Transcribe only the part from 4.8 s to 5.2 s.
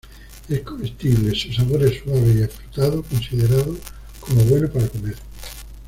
comer.